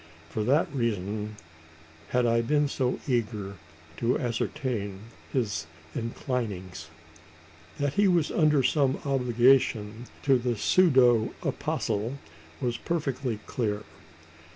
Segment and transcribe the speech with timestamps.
[0.31, 1.35] For that reason
[2.09, 3.57] had I been so eager
[3.97, 6.87] to ascertain his inclinings.
[7.79, 12.17] That he was under some obligation to the pseudo apostle
[12.59, 13.83] was perfectly clear.